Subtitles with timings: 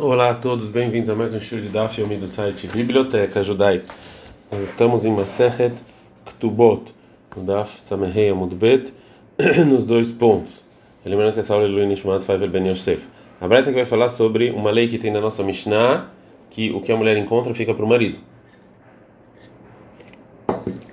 [0.00, 3.92] Olá a todos, bem-vindos a mais um show de Daf Yomi do site Biblioteca Judaica.
[4.48, 5.74] Nós estamos em Masechet
[6.24, 6.94] Ktubot,
[7.36, 8.92] no Daf Samehei Amudbet,
[9.66, 10.64] nos dois pontos.
[11.04, 13.02] Lembrando que essa aula é Lui Nishmat Faivel Ben Yosef.
[13.40, 16.06] A Braita que vai falar sobre uma lei que tem na nossa Mishnah,
[16.48, 18.18] que o que a mulher encontra fica para o marido.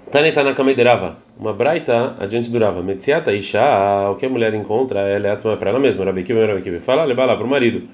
[0.09, 2.81] Taneta na Kamederava, uma Braita adiante durava.
[2.81, 6.03] Metziata Isha, o que a mulher encontra, ela é para ela mesma.
[6.05, 6.79] Rabi Kiva, Rabi Kiva.
[6.79, 7.87] Fala, leva lá para o marido.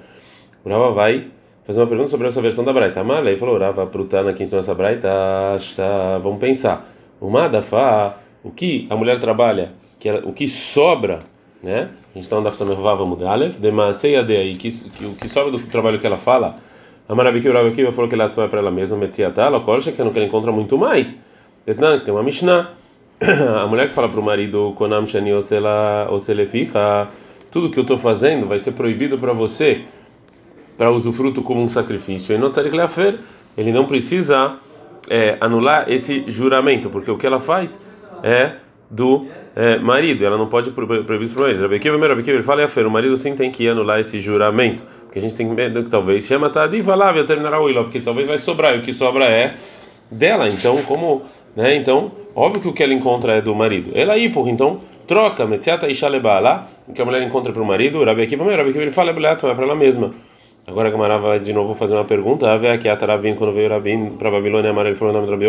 [0.63, 1.27] O Rava vai
[1.63, 3.01] fazer uma pergunta sobre essa versão da Braita.
[3.01, 5.09] Amalei falou, Rava, Prutana que ensinou essa Braita,
[5.57, 6.87] está, vamos pensar.
[7.19, 11.19] O Madafa, o que a mulher trabalha, que ela, o que sobra,
[11.61, 11.89] né?
[12.13, 15.99] A gente está no Daf Vava Mudalef, Demaseia de aí, o que sobra do trabalho
[15.99, 16.55] que ela fala,
[17.07, 20.01] a Marabique o Rava falou que ela vai para ela mesma, Metziata, ela colcha que
[20.01, 21.21] ela encontra muito mais.
[21.65, 22.69] Detnan, que tem uma Mishnah.
[23.61, 27.07] A mulher que fala para o marido, Konam Shani Oseleficha,
[27.51, 29.83] tudo que eu estou fazendo vai ser proibido para você
[30.77, 32.33] para usufruto como um sacrifício.
[32.33, 32.51] E não
[33.57, 34.57] ele não precisa
[35.09, 37.79] é, anular esse juramento, porque o que ela faz
[38.23, 38.53] é
[38.89, 41.61] do é, marido, ela não pode proibir isso para ele.
[41.61, 41.97] Rabi Kiva,
[42.37, 45.83] ele fala, o marido sim tem que anular esse juramento, porque a gente tem medo
[45.83, 48.93] que talvez chama tá de valável terminar o porque talvez vai sobrar, e o que
[48.93, 49.55] sobra é
[50.09, 50.47] dela.
[50.47, 51.23] Então, como,
[51.55, 51.75] né?
[51.75, 53.91] Então, óbvio que o que ela encontra é do marido.
[53.93, 55.95] Ela aí, por então troca, metziata e
[56.39, 59.11] lá, o que a mulher encontra para o marido, Rabi Kiva, Rabi Kiva, ele fala,
[59.45, 60.11] vai para ela mesma.
[60.65, 62.47] Agora a Gamara vai de novo fazer uma pergunta.
[62.49, 65.45] Ave aqui a Taravim, quando veio Rabin para Babilônia, ele falou o nome do Rabi.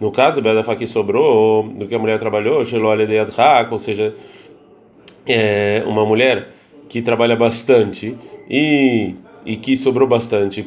[0.00, 4.14] No caso, o Bedafa que sobrou, do que a mulher trabalhou, ou seja,
[5.26, 6.48] é uma mulher
[6.88, 8.16] que trabalha bastante
[8.50, 9.14] e,
[9.46, 10.66] e que sobrou bastante.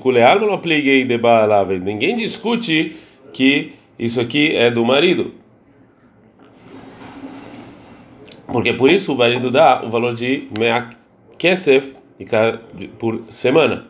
[1.83, 2.95] Ninguém discute
[3.33, 5.33] que isso aqui é do marido.
[8.47, 10.95] Porque por isso o marido dá o valor de Meak
[11.37, 12.04] Kesef
[12.97, 13.87] por semana,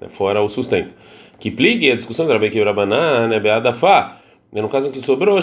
[0.00, 0.90] né, fora o sustento.
[1.38, 4.20] Que pligue a discussão da Rabi Rabanan é beadafá.
[4.52, 5.40] Né, no caso que sobrou,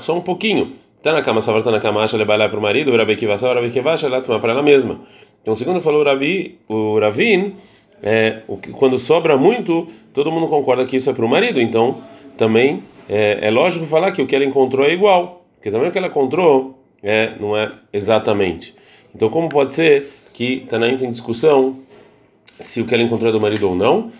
[0.00, 0.72] só um pouquinho.
[1.02, 3.36] Tá na cama, savar tá na cama, acha lebalá para o marido, o Rabi Kiva,
[3.36, 5.00] Rabi Kiva, acha para ela mesma.
[5.42, 7.56] Então, segundo falou o Rabi, o Ravin,
[8.02, 11.60] é, o que, quando sobra muito, todo mundo concorda que isso é para o marido.
[11.60, 12.02] Então,
[12.38, 15.92] também é, é, lógico falar que o que ela encontrou é igual, porque também o
[15.92, 18.74] que ela encontrou é, não é exatamente.
[19.14, 21.78] Então, como pode ser que Tanaim tem discussão
[22.60, 24.12] se o que ela encontrou é do marido ou não.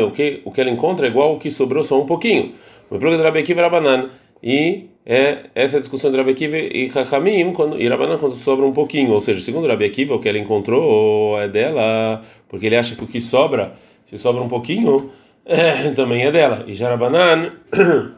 [0.00, 2.54] é o que o que ela encontra é igual o que sobrou só um pouquinho.
[4.42, 9.12] E é essa discussão de Rabi e Hakamim quando e Rabanan quando sobra um pouquinho,
[9.12, 13.04] ou seja, segundo Rabi Akiva, o que ela encontrou é dela, porque ele acha que
[13.04, 13.74] o que sobra,
[14.06, 15.10] se sobra um pouquinho,
[15.44, 16.64] é, também é dela.
[16.66, 17.52] E Jarabanan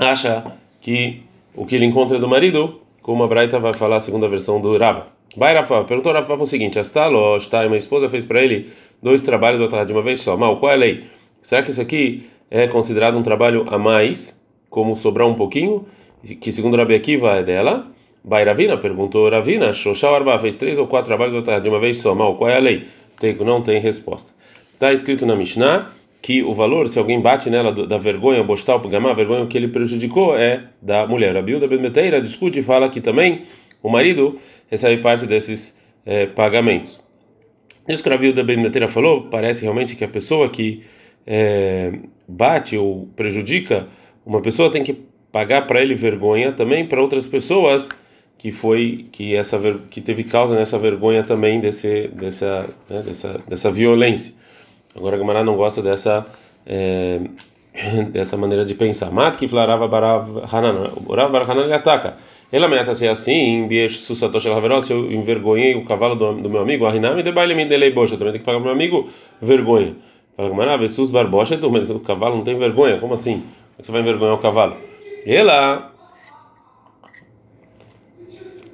[0.00, 0.44] acha
[0.80, 1.25] que
[1.56, 4.76] o que ele encontra do marido, como a Braita vai falar a segunda versão do
[4.76, 5.06] Rava.
[5.36, 8.70] Vai, Rafa, perguntou Rafa para o seguinte: Astalo, está, uma esposa fez para ele
[9.02, 10.36] dois trabalhos do de uma vez só.
[10.36, 11.04] Mal, qual é a lei?
[11.42, 14.40] Será que isso aqui é considerado um trabalho a mais,
[14.70, 15.86] como sobrar um pouquinho,
[16.40, 17.86] que segundo Rabi Akiva é dela?
[18.24, 21.98] Vai, Ravina, perguntou Ravina, Shoshal Arba fez três ou quatro trabalhos do de uma vez
[21.98, 22.14] só.
[22.14, 22.86] Mal, qual é a lei?
[23.20, 24.32] Tem, não tem resposta.
[24.74, 25.90] Está escrito na Mishnah
[26.22, 30.36] que o valor, se alguém bate nela da vergonha, bostal, a vergonha que ele prejudicou
[30.36, 31.36] é da mulher.
[31.36, 33.42] A Bilda Bemeteira discute e fala que também
[33.82, 34.38] o marido
[34.68, 37.00] recebe parte desses é, pagamentos.
[37.88, 40.82] Isso que a Bilda Bemeteira falou, parece realmente que a pessoa que
[41.26, 41.92] é,
[42.26, 43.86] bate ou prejudica
[44.24, 44.92] uma pessoa tem que
[45.30, 47.88] pagar para ele vergonha também para outras pessoas
[48.38, 49.58] que foi que essa
[49.90, 54.34] que teve causa nessa vergonha também desse dessa né, dessa dessa violência
[54.96, 56.26] Agora a não gosta dessa
[56.66, 57.20] é,
[58.10, 59.10] dessa maneira de pensar.
[59.10, 60.92] Mat que flarava barav hanan.
[61.06, 62.16] O Rav Barahanan ele ataca.
[62.52, 66.62] Ele ameaça ser assim, biesh susatosh el se eu envergonhei o cavalo do, do meu
[66.62, 69.08] amigo, arinami de baile me delei bocha, também tem que pagar meu amigo
[69.42, 69.96] vergonha.
[70.36, 73.42] Fala Gamara, vesus barbocha, mas o cavalo não tem vergonha, como assim?
[73.78, 74.76] Você vai envergonhar o cavalo?
[75.26, 75.90] E ela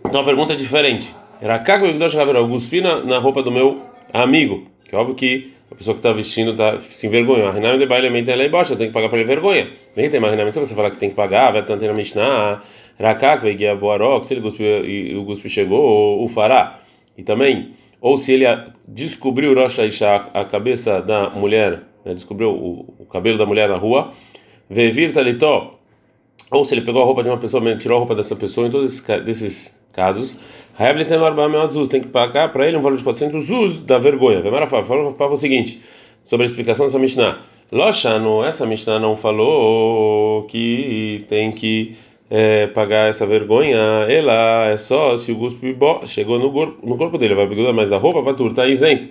[0.07, 1.15] então a pergunta é diferente.
[1.41, 3.81] Era caco eu cuspi na, na roupa do meu
[4.13, 7.49] amigo, que é óbvio que a pessoa que está vestindo está se envergonhou.
[7.49, 9.71] A Rename de baile ela é baixa, tem que pagar para ele vergonha.
[9.97, 12.63] Nem tem mais Rename, se você falar que tem que pagar, vai tanto na Mishnah,
[13.01, 16.79] Rakak, vai guiar Boarok, se ele cuspiu e o cuspe chegou, o fará.
[17.17, 18.45] E também, ou se ele
[18.87, 23.77] descobriu Rosh Isha, a cabeça da mulher, né, descobriu o, o, cabelo da mulher na
[23.77, 24.13] rua,
[24.69, 25.79] Vevir Talitó,
[26.51, 28.71] ou se ele pegou a roupa de uma pessoa, tirou a roupa dessa pessoa, em
[28.71, 30.37] todos esses, desses casos,
[31.89, 34.41] tem que pagar para ele um valor de 400 zuz da vergonha.
[34.41, 35.81] Vemara falou o seguinte
[36.23, 37.41] sobre a explicação dessa Mishnah.
[37.71, 41.97] Loshano, essa Mishnah não falou que tem que
[42.35, 43.77] é, pagar essa vergonha,
[44.09, 45.77] ela é só se o guspe
[46.07, 49.09] chegou no corpo, no corpo dele, vai pegar mais a roupa para tudo, tá isento.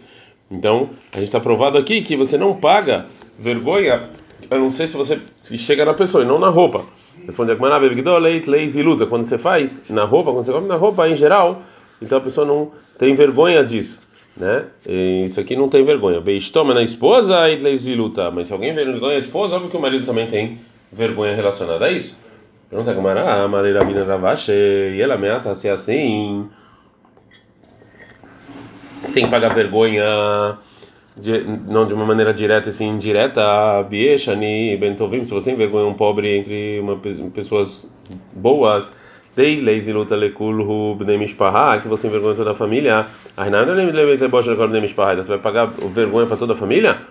[0.50, 3.06] Então, a gente está provado aqui que você não paga
[3.38, 4.10] vergonha,
[4.52, 6.84] eu não sei se você se chega na pessoa e não na roupa.
[7.26, 9.06] Responde a leit, leis e luta.
[9.06, 11.62] Quando você faz na roupa, quando você come na roupa em geral,
[12.02, 13.98] então a pessoa não tem vergonha disso,
[14.36, 14.66] né?
[14.86, 16.20] E isso aqui não tem vergonha.
[16.20, 18.30] Beistoma na esposa leis e luta.
[18.30, 20.60] Mas se alguém vergonha a esposa, óbvio que o marido também tem
[20.92, 22.20] vergonha relacionada a isso.
[22.70, 26.50] Pergunta a Gamara, a maneira mina ravache, e ela ameaça ser assim.
[29.14, 30.58] Tem que pagar vergonha
[31.16, 36.38] de, não de uma maneira direta assim indireta bieshani bentovim se você envergonha um pobre
[36.38, 36.98] entre uma
[37.34, 37.92] pessoas
[38.34, 38.90] boas
[39.36, 43.06] dei leis e luta lekulhu bnei mishpaha que você envergonha toda a família
[43.36, 47.02] você vai pagar vergonha para toda a família?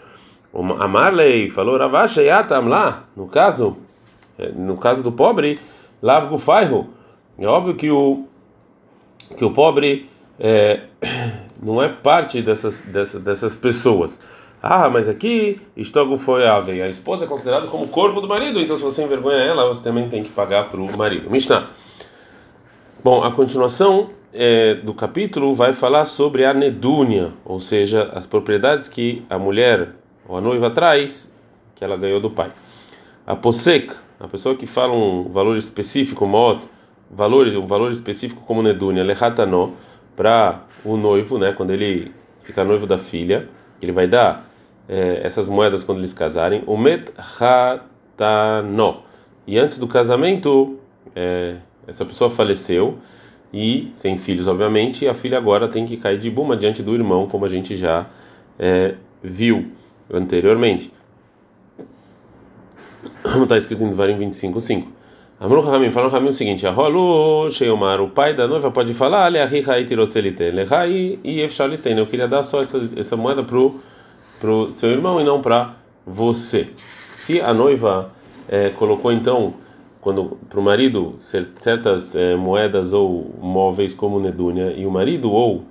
[0.53, 3.77] A Marley falou Ravash yatam lá no caso
[4.39, 5.59] é, no caso do pobre
[6.03, 6.89] lav gufaihu
[7.39, 8.25] é óbvio que o
[9.37, 10.09] que o pobre
[10.39, 10.81] é,
[11.63, 14.19] não é parte dessas, dessas, dessas pessoas.
[14.63, 18.77] Ah, mas aqui Estogo foi a A esposa é considerada como corpo do marido, então
[18.77, 21.31] se você envergonha ela, você também tem que pagar para o marido.
[21.31, 21.69] Mishnah.
[23.03, 28.89] Bom, a continuação é, do capítulo vai falar sobre a nedúnia, ou seja, as propriedades
[28.89, 29.95] que a mulher
[30.29, 31.35] ou a noiva traz,
[31.75, 32.53] que ela ganhou do pai.
[33.27, 36.69] A posek, a pessoa que fala um valor específico, modo,
[37.11, 39.75] valores, um valor específico como nedúnia, lehatano,
[40.15, 42.13] para o noivo, né, quando ele
[42.43, 43.49] fica noivo da filha,
[43.81, 44.51] ele vai dar
[44.89, 49.03] é, essas moedas quando eles casarem, o met hatano.
[49.47, 50.79] E antes do casamento,
[51.15, 51.57] é,
[51.87, 52.99] essa pessoa faleceu
[53.53, 57.27] e sem filhos, obviamente, a filha agora tem que cair de buma diante do irmão,
[57.27, 58.07] como a gente já
[58.59, 59.73] é, viu
[60.13, 60.93] anteriormente.
[63.43, 65.00] Está escrito em Devarim 25:5.
[65.43, 69.25] Amru Ramim, falam Ramim o seguinte: a Rolu Sheomar, o pai da noiva pode falar,
[69.25, 71.97] Ale Ahihai Tirotzeliten, Lehai e Efshaliten.
[71.97, 73.81] Eu queria dar só essa, essa moeda pro,
[74.39, 75.77] pro seu irmão e não para
[76.07, 76.69] você.
[77.17, 78.11] Se a noiva
[78.51, 79.55] é, colocou então
[80.03, 85.65] quando para o marido certas é, moedas ou móveis como nedúnia e o marido ou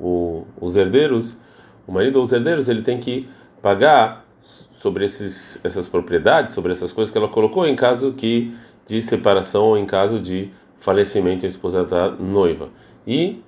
[0.00, 1.38] o, os herdeiros,
[1.86, 3.28] o marido ou os herdeiros ele tem que
[3.60, 8.52] pagar sobre esses, essas propriedades, sobre essas coisas que ela colocou em caso que
[8.92, 12.68] de separação ou em caso de falecimento a esposa da noiva.
[13.06, 13.42] E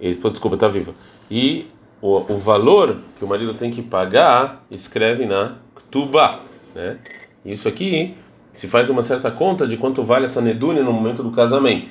[0.00, 0.94] esposa, desculpa, está viva.
[1.30, 1.66] E
[2.00, 6.40] o, o valor que o marido tem que pagar escreve na Ktuba,
[6.74, 6.98] né?
[7.44, 8.16] Isso aqui
[8.52, 11.90] se faz uma certa conta de quanto vale essa nedúnia no momento do casamento.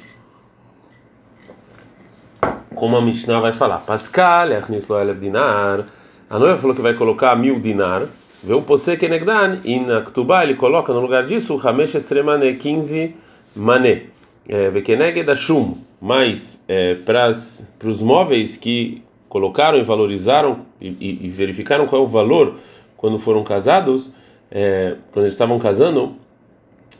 [2.74, 4.48] Como a Mishnah vai falar, Pascal.
[6.30, 8.07] A noiva falou que vai colocar mil dinar
[8.45, 12.53] Vê o Pose Kenegdan, e na Ktubá ele coloca no lugar disso o Hamesh Estremane,
[12.53, 13.15] 15
[13.56, 14.03] mané.
[14.71, 17.31] Vê Keneged Ashum, mas é, para
[17.83, 22.57] os móveis que colocaram e valorizaram e, e, e, verificaram qual é o valor
[22.95, 24.13] quando foram casados,
[24.51, 26.13] é, quando eles estavam casando,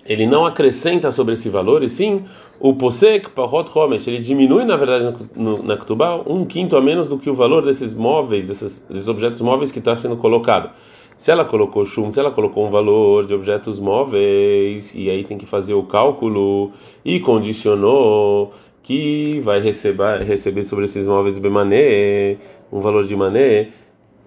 [0.04, 2.26] ele não acrescenta sobre esse valor, e sim
[2.60, 7.06] o posek parot homesh, ele diminui na verdade no, na Ktubá um quinto a menos
[7.06, 10.72] do que o valor desses móveis, desses, desses objetos móveis que está sendo colocado.
[11.18, 15.38] Se ela colocou chum, se ela colocou um valor de objetos móveis, e aí tem
[15.38, 16.72] que fazer o cálculo
[17.04, 18.52] e condicionou
[18.84, 22.38] que vai receber, receber sobre esses móveis mané,
[22.72, 23.70] um valor de mané,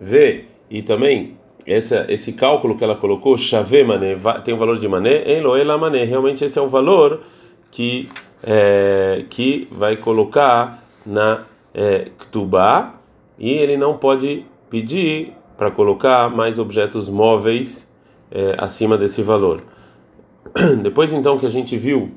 [0.00, 4.88] vê, e também essa, esse cálculo que ela colocou, chave mané, tem um valor de
[4.88, 7.20] mané, eloela mané, realmente esse é o valor
[7.70, 8.08] que,
[8.42, 12.94] é, que vai colocar na é, ktubá,
[13.38, 17.92] e ele não pode pedir para colocar mais objetos móveis
[18.30, 19.60] é, acima desse valor.
[20.80, 22.12] Depois então que a gente viu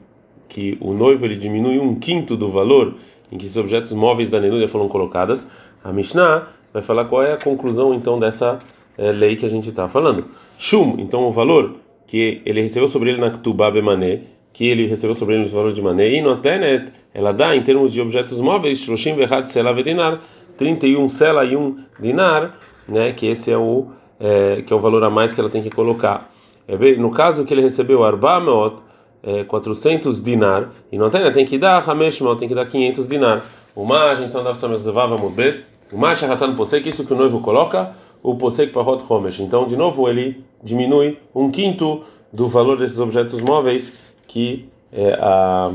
[0.47, 2.93] que o noivo ele diminui um quinto do valor
[3.31, 5.49] em que esses objetos móveis da Nenúria foram colocadas,
[5.83, 8.59] a Mishnah vai falar qual é a conclusão então dessa
[8.97, 10.25] é, lei que a gente está falando.
[10.59, 14.21] Shum, então o valor que ele recebeu sobre ele na Ktubá Bemané,
[14.53, 17.63] que ele recebeu sobre ele no valor de mané, e no Tenet, ela dá em
[17.63, 20.19] termos de objetos móveis, Shloshim Vehad Sela Vedinar,
[20.57, 22.53] 31 Sela e 1 Dinar,
[22.87, 23.13] né?
[23.13, 23.87] Que esse é o
[24.21, 26.29] é, que é o valor a mais que ela tem que colocar.
[26.67, 28.75] É bem, no caso que ele recebeu arbameot,
[29.23, 33.07] é, 400 dinar, e não tem, né, tem que dar hameshmot, tem que dar 500
[33.07, 33.43] dinar.
[33.75, 34.43] Mais, a gente não.
[35.91, 39.39] O mais shahatan posek, isso que o noivo coloca, o posek parot homesh.
[39.39, 43.93] Então, de novo, ele diminui um quinto do valor desses objetos móveis
[44.27, 45.71] que é, a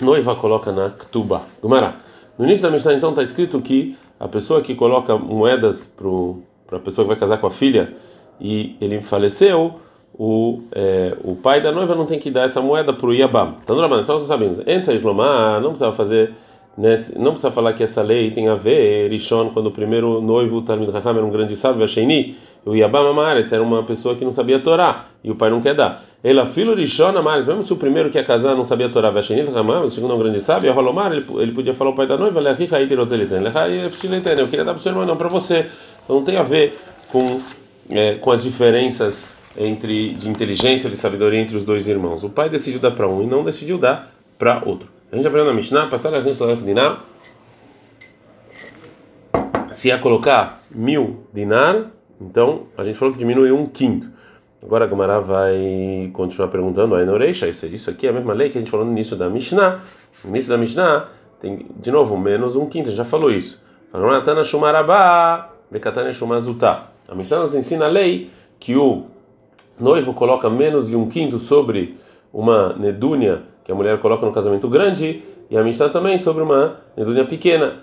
[0.00, 1.42] noiva coloca na ktuba.
[1.62, 1.96] Gumara.
[2.38, 6.80] No início da Mishnah, então, está escrito que a pessoa que coloca moedas para a
[6.80, 7.94] pessoa que vai casar com a filha
[8.38, 9.80] e ele faleceu,
[10.18, 13.54] o, é, o pai da noiva não tem que dar essa moeda para o Yabam.
[13.64, 14.58] Então, não, só os rabinos.
[14.60, 16.34] Antes de reclamar, não precisava fazer,
[16.76, 20.60] nesse, não precisa falar que essa lei tem a ver, Rishon, quando o primeiro noivo,
[20.60, 24.32] Talmud Raham, era um grande sábio, Sheini, o Yabam Amaretz era uma pessoa que não
[24.32, 26.04] sabia Torá, e o pai não quer dar.
[26.22, 29.90] Ela, filho Rishon Amaretz, mesmo se o primeiro que ia casar não sabia Torá, o
[29.90, 34.48] segundo é um grande sábio, Rolomar, ele, ele podia falar ao pai da noiva, eu
[34.48, 35.66] queria dar para o seu irmão, não para você.
[36.04, 36.78] Então não tem a ver
[37.10, 37.40] com,
[37.88, 42.22] é, com as diferenças entre de inteligência de sabedoria entre os dois irmãos.
[42.22, 44.88] O pai decidiu dar para um e não decidiu dar para outro.
[45.10, 47.04] A gente aprendeu na Mishnah, passar a gente dinar.
[49.72, 51.90] Se ia colocar mil dinar,
[52.20, 54.08] então a gente falou que diminui um quinto.
[54.62, 58.50] Agora a Gomara vai continuar perguntando, aí Noreisha, isso, isso aqui é a mesma lei
[58.50, 59.80] que a gente falou no início da Mishnah.
[60.22, 61.08] No início da Mishnah
[61.40, 63.62] tem de novo menos um quinto, a gente já falou isso.
[63.92, 63.98] A
[67.14, 69.06] Mishnah nos ensina a lei que o
[69.78, 71.96] noivo coloca menos de um quinto sobre
[72.32, 76.76] uma nedúnia que a mulher coloca no casamento grande, e a Mishnah também sobre uma
[76.96, 77.78] nedúnia pequena.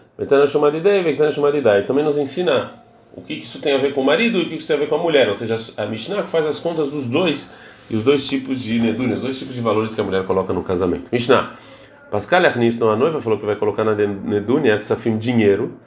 [1.31, 1.83] Chamada ideia.
[1.83, 2.71] Também nos ensina
[3.15, 4.79] o que isso tem a ver com o marido e o que isso tem a
[4.79, 5.27] ver com a mulher.
[5.29, 7.53] Ou seja, a Mishnah faz as contas dos dois
[7.89, 10.53] e os dois tipos de nedúnias, os dois tipos de valores que a mulher coloca
[10.53, 11.07] no casamento.
[11.11, 11.55] Mishnah.
[12.11, 15.77] Pascal Arnis, não a noiva, falou que vai colocar na nedúnia ksafim dinheiro,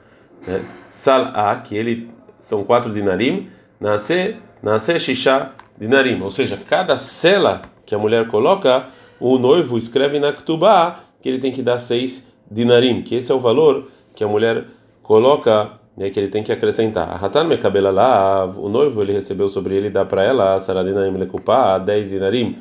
[0.45, 0.63] né?
[0.89, 3.49] Sal A, que ele são quatro dinarim,
[3.79, 8.87] nasce, nasce shisha dinarim, ou seja, cada cela que a mulher coloca,
[9.19, 13.35] o noivo escreve na Ktubá que ele tem que dar seis dinarim, que esse é
[13.35, 14.65] o valor que a mulher
[15.01, 17.09] coloca, né, que ele tem que acrescentar.
[17.09, 22.59] A lá, o noivo ele recebeu sobre ele dá para ela Saradinarim Lekupá, 10 dinarim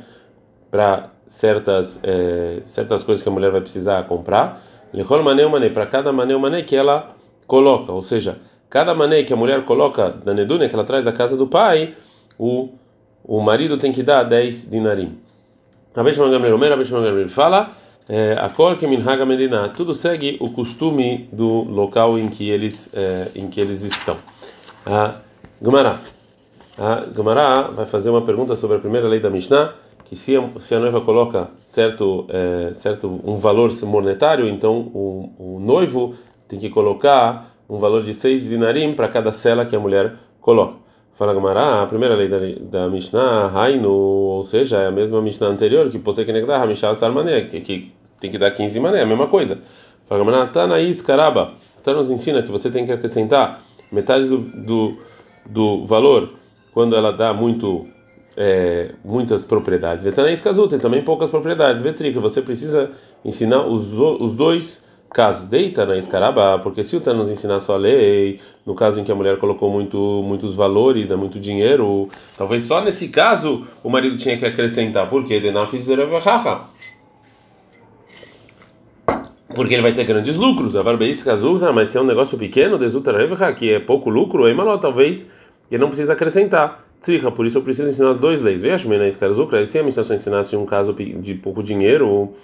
[0.70, 4.62] para certas é, certas coisas que a mulher vai precisar comprar.
[4.92, 7.14] Lechol maneu mané para cada maneu mané que ela
[7.46, 11.12] coloca, ou seja, cada mané que a mulher coloca da nedúnia que ela traz da
[11.12, 11.94] casa do pai,
[12.38, 12.70] o
[13.24, 15.18] o marido tem que dar 10 dinarim.
[15.94, 17.70] Rabi Shimon Gamliel fala,
[18.08, 18.36] é,
[19.76, 24.16] tudo segue o costume do local em que eles é, em que eles estão.
[24.84, 25.16] A
[25.62, 26.00] Gemara,
[26.78, 29.74] a Gemara vai fazer uma pergunta sobre a primeira lei da Mishnah,
[30.06, 35.32] que se a, se a noiva coloca certo é, certo um valor monetário, então o,
[35.38, 36.14] o noivo
[36.48, 40.79] tem que colocar um valor de 6 dinarim para cada cela que a mulher coloca.
[41.20, 45.48] Fala Gamara, a primeira lei da, da Mishnah, Hainu, ou seja, é a mesma Mishnah
[45.48, 49.26] anterior, que você que negar, Mishnah Sarmané, que, tem que dar 15 mané, a mesma
[49.26, 49.58] coisa.
[50.08, 53.60] Fala Gamara, Tanaís Karaba, então nos ensina que você tem que acrescentar
[53.92, 54.96] metade do, do,
[55.44, 56.30] do valor
[56.72, 57.86] quando ela dá muito
[58.34, 60.02] é, muitas propriedades.
[60.02, 61.82] Vetanaís Kazuta, também poucas propriedades.
[61.82, 67.18] Vetrica, você precisa ensinar os, os dois casos deita na escaraba, porque se o Tana
[67.18, 71.08] nos ensinar só a lei, no caso em que a mulher colocou muito, muitos valores,
[71.08, 75.34] né, muito dinheiro, talvez só nesse caso o marido tinha que acrescentar, porque
[79.54, 82.78] porque ele vai ter grandes lucros, a barbeis casuta, mas se é um negócio pequeno,
[83.56, 85.28] que é pouco lucro, aí malo, talvez
[85.70, 86.84] ele não precisa acrescentar.
[87.00, 88.60] Tzricha, por isso eu preciso ensinar as duas leis.
[88.60, 92.34] Veja, Menais Karzukra, se a só ensinasse um caso de pouco dinheiro,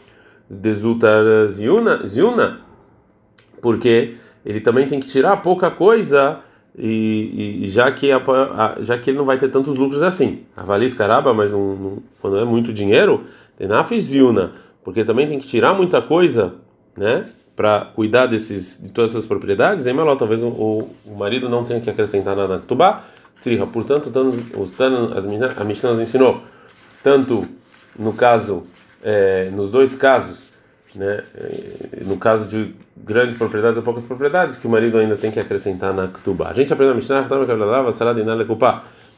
[0.48, 2.60] desultar ziuna,
[3.60, 6.40] porque ele também tem que tirar pouca coisa
[6.78, 10.44] e, e já que a, a, já que ele não vai ter tantos lucros assim.
[10.56, 11.50] Avalis caraba, mas
[12.20, 13.24] quando é muito dinheiro,
[13.56, 14.52] tenaf ziuna,
[14.84, 16.54] porque também tem que tirar muita coisa,
[16.96, 17.28] né?
[17.56, 21.88] Para cuidar desses, de todas essas propriedades, em talvez o, o, marido não tenha que
[21.88, 23.02] acrescentar nada na Tubá,
[23.42, 23.66] Triha.
[23.66, 24.12] Portanto,
[24.58, 25.12] os tanos,
[25.56, 26.42] a Mishnah nos ensinou,
[27.02, 27.46] tanto
[27.98, 28.66] no caso
[29.02, 30.46] é, nos dois casos,
[30.94, 31.22] né,
[32.04, 35.92] no caso de grandes propriedades ou poucas propriedades, que o marido ainda tem que acrescentar
[35.92, 36.48] na Ktubá.
[36.48, 37.26] A gente aprende na Mishnah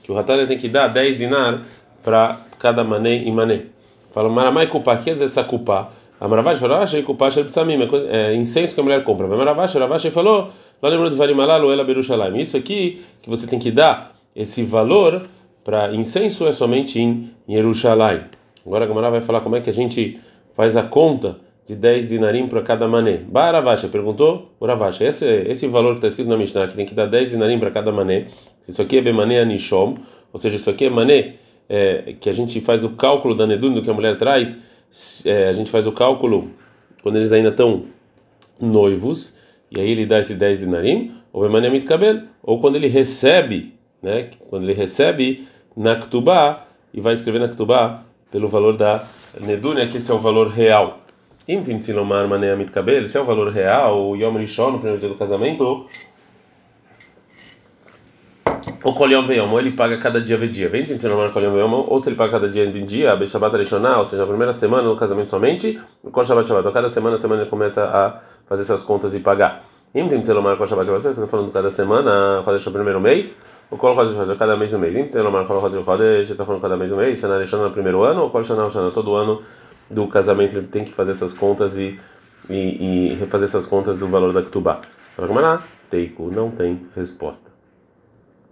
[0.02, 1.62] que o Ratalha tem que dar 10 dinar
[2.02, 3.66] para cada mané e mané.
[4.12, 5.90] Fala, Maramai Kupá, que dizer essa Kupá?
[6.20, 7.28] A Maravash falou, achei Kupá
[8.10, 9.28] é incenso que a mulher compra.
[9.28, 10.50] Maravash, Maravash falou,
[10.82, 12.40] lá lembra do Varimalalu, ela Berushalayim.
[12.40, 15.22] Isso aqui que você tem que dar, esse valor
[15.62, 18.22] para incenso é somente em Jerusalém.
[18.68, 20.20] Agora a Gamara vai falar como é que a gente
[20.54, 23.16] faz a conta de 10 dinarim para cada mané.
[23.16, 27.06] Baravasha perguntou, Uravasha, esse, esse valor que está escrito na Mishnah, que tem que dar
[27.06, 28.26] 10 dinarim para cada mané,
[28.68, 29.94] isso aqui é bemané anishom,
[30.30, 33.72] ou seja, isso aqui é mané é, que a gente faz o cálculo da nedun,
[33.72, 34.62] do que a mulher traz,
[35.24, 36.50] é, a gente faz o cálculo
[37.02, 37.84] quando eles ainda estão
[38.60, 39.34] noivos,
[39.70, 43.72] e aí ele dá esses 10 dinarim, ou bemané mitkabel, ou quando ele recebe,
[44.02, 49.04] né, quando ele recebe na ktubá, e vai escrever na ktubá, pelo valor da
[49.40, 50.98] Nedunia, que esse é o valor real.
[51.46, 55.86] Se é o valor real, o Yom Rishon, no primeiro dia do casamento,
[58.82, 60.68] ou colhão veião, ou ele paga cada dia ve dia.
[60.68, 64.04] Vem mais colhão veião, ou se ele paga cada dia em dia, a Arishoná, ou
[64.04, 66.50] seja, a primeira semana no casamento somente, o Kol Shabbat.
[66.52, 69.64] Então, cada semana, semana ele começa a fazer essas contas e pagar.
[69.94, 73.36] Im tem Tzelomar Kol Shabbat Shabbat, você está falando cada semana, Chodesh o primeiro mês,
[73.70, 74.96] o Kol Chodesh Chodesh, cada mês um mês.
[74.96, 77.70] Im Tzelomar Kol Chodesh Chodesh, você está falando cada mês um mês, Shana Arishoná no
[77.70, 79.42] primeiro ano, ou Kol Shana Shana, todo ano
[79.90, 81.98] do casamento ele tem que fazer essas contas e,
[82.48, 84.80] e, e refazer essas contas do valor da Ketubá.
[85.16, 87.50] Fala é Teiko, não tem resposta.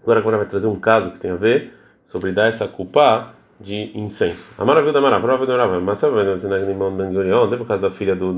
[0.03, 1.73] Agora a Gemara vai trazer um caso que tem a ver
[2.05, 4.47] sobre dar essa culpa de incenso.
[4.57, 7.67] A maravilha da maravilha, a maravilha da maravilha, mas sabe Nakdimon Ben Gurion, teve o
[7.67, 8.35] caso da filha do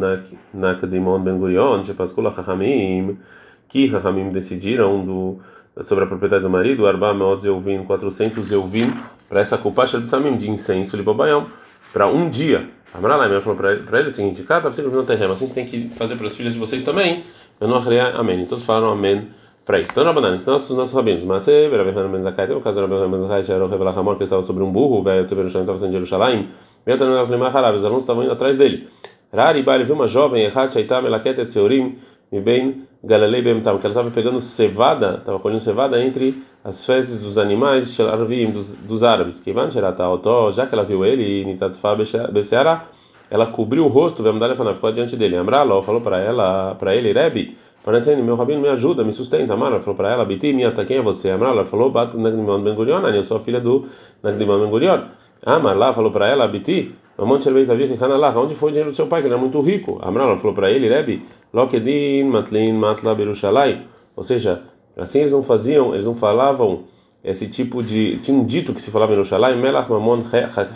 [0.55, 3.19] Nakdimon Ben Gurion, Shepazkula Chachamim,
[3.69, 5.39] que Chachamim decidiram do,
[5.83, 8.93] sobre a propriedade do marido, Arba Meod Zeuvin, 400 Zeuvin,
[9.29, 11.47] para essa culpa de incenso, Libabaião,
[11.93, 12.69] para um dia.
[12.93, 15.89] A Maralai falou para ele o seguinte: Cada você não tem assim você tem que
[15.91, 17.23] fazer para as filhas de vocês também.
[17.61, 18.47] Eu não amém.
[18.47, 19.29] Todos falaram amém
[19.69, 19.91] para isso.
[19.93, 21.23] Então, Rabanan, isso nossos, nossos rabinos.
[21.25, 23.91] Mas se Rabi Hanan Zakai, tem o caso do Rabi Hanan Zakai, era o Revelah
[23.91, 26.49] Hamor, que estava sobre um burro, o velho de Jerusalém estava saindo de Jerusalém,
[26.87, 28.89] e eu também não Harab, os alunos estavam indo atrás dele.
[29.31, 31.99] Rari Bali viu uma jovem, Echat Shaitam Elaket Etseurim,
[32.31, 37.21] e bem Galalei Bemtam, que ela estava pegando cevada, estava colhendo cevada entre as fezes
[37.21, 39.41] dos animais Shelarvim, dos, dos árabes.
[39.41, 39.69] Que van
[40.13, 41.97] Otó, já que ela viu ele, Nitatfa
[42.33, 42.85] Beseara,
[43.31, 45.37] ela cobriu o rosto, Vemdalha ficou diante dele.
[45.37, 49.55] Amraló falou para ela, para ele, Rebi, Parecendo, meu rabino me ajuda, me sustenta.
[49.55, 51.31] Amara falou para ela, Biti, minha, quem é você?
[51.31, 53.87] Amara ela falou, Bat Nagdimon Ben Gurion, eu sou a filha do
[54.23, 55.05] Nagdimon Ben Gurion.
[55.45, 59.39] Amar lá falou para ela, Biti, onde foi o dinheiro do seu pai, que era
[59.39, 59.99] muito rico?
[60.03, 63.83] Amara falou para ele, Rebi, Lokedin, Matlin, Matla, Berushalai.
[64.15, 64.63] Ou seja,
[64.97, 66.85] assim eles não faziam, eles não falavam
[67.23, 68.19] esse tipo de.
[68.19, 70.23] Tinha um dito que se falava em Yerushalayim, Melach Mamon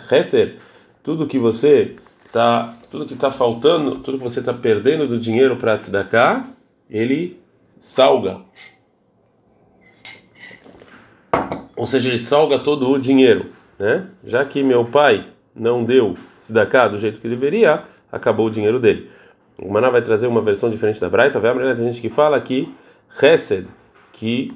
[0.07, 0.57] Cheser,
[1.01, 5.57] tudo que você está tudo que está faltando, tudo que você está perdendo do dinheiro
[5.57, 6.45] para tzedakah,
[6.87, 7.41] ele
[7.79, 8.41] salga.
[11.75, 13.47] Ou seja, ele salga todo o dinheiro,
[13.83, 14.05] né?
[14.23, 19.09] Já que meu pai não deu tzedakah do jeito que deveria, acabou o dinheiro dele.
[19.61, 21.37] O Maná vai trazer uma versão diferente da Braita.
[21.37, 22.73] Vai tem gente que fala que
[23.21, 23.67] Hesed,
[24.13, 24.53] que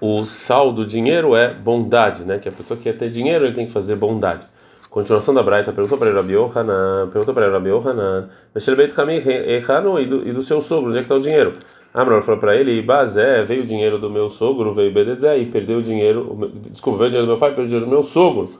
[0.00, 2.38] o sal do dinheiro é bondade, né?
[2.38, 4.46] Que a pessoa que quer ter dinheiro, ele tem que fazer bondade.
[4.88, 10.88] Continuação da Braita, perguntou para Rabi Yohanan, perguntou para Rabi Yohanan, e do seu sogro,
[10.88, 11.52] onde é que está o dinheiro?
[11.94, 15.78] Amram falou para ele, Bazé, veio o dinheiro do meu sogro, veio Bedezé e perdeu
[15.78, 18.50] o dinheiro, desculpa, veio o dinheiro do meu pai, perdeu o dinheiro do meu sogro,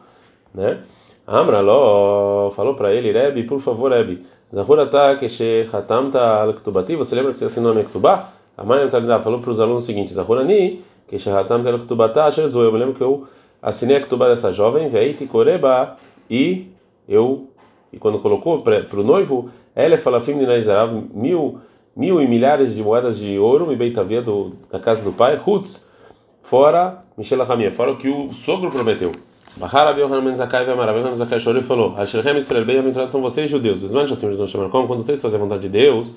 [0.55, 0.81] né?
[1.27, 7.33] Amraló falou para ele, Rebi, por favor, Rebi, Zahurata keshe hatamta al ktubati, você lembra
[7.33, 8.33] que você assinou a minha ktubá?
[8.55, 8.87] A mãe
[9.23, 13.03] falou para os alunos o seguinte, Zahurani keshe hatamta al ktubata, eu me lembro que
[13.03, 13.27] eu
[13.63, 15.97] assinei a ktubá dessa jovem, veiti koreba,
[16.29, 16.67] e
[17.09, 17.49] eu
[17.91, 21.61] e quando colocou para o noivo, ela fala fim de Naizarav, mil
[21.97, 25.85] mil e milhares de moedas de ouro e beitavia do da casa do pai, Hutz,
[26.43, 29.13] fora Michel Hamia, fora o que o sogro prometeu.
[29.57, 33.13] Bahar Abi Yohanan Zakai ve Marav Yohanan Zakai chorou e falou: Asherhem Israel bem aventurados
[33.13, 33.83] são vocês judeus.
[33.83, 36.15] Os manchas eles não chamam como quando vocês fazem a vontade de Deus,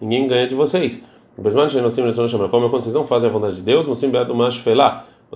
[0.00, 1.04] ninguém ganha de vocês.
[1.36, 3.84] Os manchas assim eles não chamam como quando vocês não fazem a vontade de Deus,
[3.84, 4.10] vocês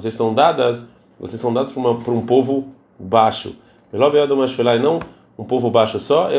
[0.05, 0.83] estão dadas,
[1.21, 3.55] vocês são dados para um povo baixo.
[3.93, 3.99] E
[4.79, 4.99] não
[5.39, 6.31] um povo baixo só,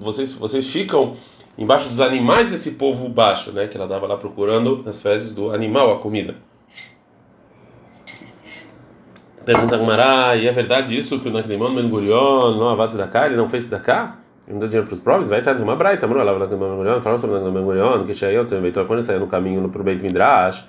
[0.00, 1.14] vocês vocês ficam
[1.56, 3.66] embaixo dos animais desse povo baixo, né?
[3.68, 6.34] Que ela dava lá procurando nas fezes do animal a comida.
[9.44, 13.26] Pergunta Gumara, e é verdade isso que o Naklimon Ben Gurion não avats da cá,
[13.26, 14.18] ele não fez da cá?
[14.46, 15.28] Ele não deu dinheiro para os pobres?
[15.28, 18.14] Vai estar numa braita, mano, lá o Naklimon Ben Gurion, falando sobre Naklimon Ben que
[18.14, 20.64] Shayot, quando ele saiu no caminho para o Beit Midrash,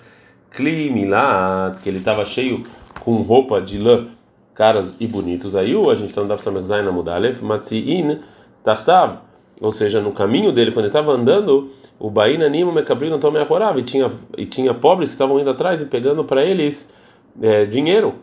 [0.52, 2.66] Klimilat, que ele estava cheio
[3.00, 4.08] com roupa de lã,
[4.56, 5.56] caras e bonitos.
[5.56, 8.20] Aí a gente está no Daf Samedzai na Mudalef, Matziin
[8.64, 9.20] Tartav,
[9.62, 13.78] ou seja, no caminho dele, quando ele estava andando, o Baína Nimo Mekabrino Tomei Achorav,
[13.78, 16.92] e tinha, e tinha pobres que estavam indo atrás e pegando para eles
[17.42, 18.16] é, dinheiro.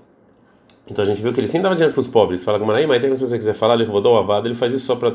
[0.90, 2.42] Então a gente viu que ele sim dava dinheiro para os pobres.
[2.42, 4.72] Fala com Maraí, mas tem se você quiser falar, ele rodou o avado, ele faz
[4.72, 5.12] isso só para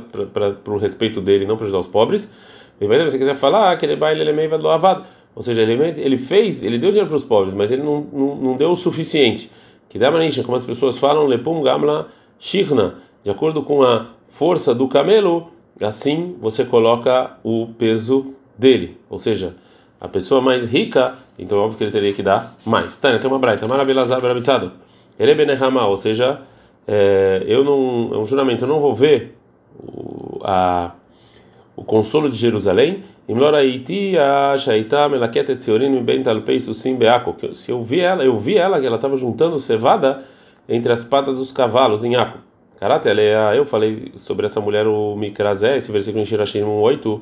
[0.66, 2.34] o respeito dele, não para ajudar os pobres.
[2.80, 5.06] E se você quiser falar, aquele baile ele é meio do avado.
[5.36, 8.36] Ou seja, ele, ele fez, ele deu dinheiro para os pobres, mas ele não, não,
[8.36, 9.52] não deu o suficiente.
[9.98, 14.76] Que dá manisha, como as pessoas falam, lepum gamla shirna, de acordo com a força
[14.76, 15.50] do camelo,
[15.82, 18.96] assim você coloca o peso dele.
[19.10, 19.56] Ou seja,
[20.00, 22.96] a pessoa mais rica, então óbvio que ele teria que dar mais.
[22.98, 24.72] Tá, tem uma braita, maravilhosa, barabitzado.
[25.20, 26.42] Erebenehama, ou seja,
[26.88, 29.36] é, eu não, é um juramento, eu não vou ver
[29.80, 30.92] o, a,
[31.76, 33.04] o consolo de Jerusalém
[37.54, 40.24] se eu vi ela, eu vi ela que ela estava juntando cevada
[40.68, 42.38] entre as patas dos cavalos em Aco.
[42.80, 43.10] Karate,
[43.56, 47.22] eu falei sobre essa mulher o Mikrazé, esse versículo em Shirashim 8,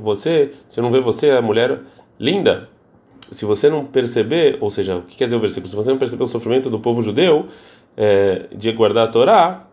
[0.00, 1.80] você, você não vê você a mulher
[2.20, 2.68] linda,
[3.18, 5.68] se você não perceber, ou seja, o que quer dizer o versículo?
[5.68, 7.46] Se você não perceber o sofrimento do povo judeu
[7.96, 9.66] é, de guardar a Torá,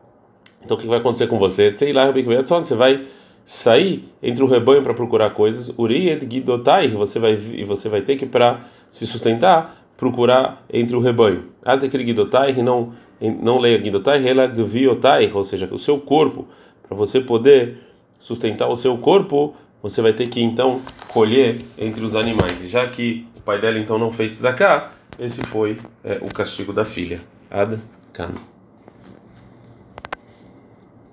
[0.64, 1.76] então o que vai acontecer com você?
[1.78, 3.06] Sei lá, você vai
[3.46, 8.16] sair entre o rebanho para procurar coisas, uriet gidotai, você vai e você vai ter
[8.16, 11.46] que para se sustentar procurar entre o rebanho.
[11.66, 16.46] Altekri gidotai, não não leia gidotai, ela gviotai, ou seja, o seu corpo,
[16.86, 17.78] para você poder
[18.20, 22.62] sustentar o seu corpo, você vai ter que então colher entre os animais.
[22.62, 26.74] E já que o pai dela então não fez tzedakah, esse foi é, o castigo
[26.74, 27.20] da filha.
[27.50, 27.78] Ad
[28.12, 28.34] kan.